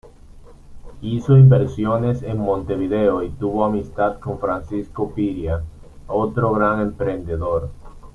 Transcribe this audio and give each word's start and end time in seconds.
Hizo 1.03 1.37
inversiones 1.37 2.23
en 2.23 2.39
Montevideo 2.39 3.21
y 3.21 3.29
tuvo 3.33 3.65
amistad 3.65 4.17
con 4.19 4.39
Francisco 4.39 5.13
Piria, 5.13 5.61
otro 6.07 6.51
gran 6.55 6.79
emprendedor. 6.81 7.69